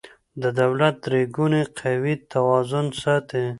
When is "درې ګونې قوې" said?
1.05-2.15